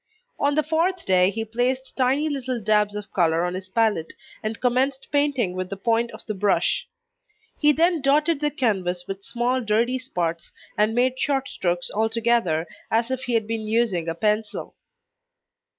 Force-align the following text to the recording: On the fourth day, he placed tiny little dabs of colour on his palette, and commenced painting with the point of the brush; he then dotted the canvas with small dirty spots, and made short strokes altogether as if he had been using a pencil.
On 0.39 0.55
the 0.55 0.63
fourth 0.63 1.05
day, 1.05 1.29
he 1.29 1.45
placed 1.45 1.95
tiny 1.95 2.27
little 2.27 2.59
dabs 2.59 2.95
of 2.95 3.13
colour 3.13 3.45
on 3.45 3.53
his 3.53 3.69
palette, 3.69 4.13
and 4.41 4.59
commenced 4.59 5.09
painting 5.11 5.53
with 5.53 5.69
the 5.69 5.77
point 5.77 6.09
of 6.11 6.25
the 6.25 6.33
brush; 6.33 6.87
he 7.59 7.71
then 7.71 8.01
dotted 8.01 8.39
the 8.39 8.49
canvas 8.49 9.05
with 9.07 9.23
small 9.23 9.61
dirty 9.61 9.99
spots, 9.99 10.51
and 10.75 10.95
made 10.95 11.19
short 11.19 11.47
strokes 11.47 11.91
altogether 11.93 12.65
as 12.89 13.11
if 13.11 13.25
he 13.25 13.35
had 13.35 13.45
been 13.45 13.67
using 13.67 14.07
a 14.09 14.15
pencil. 14.15 14.73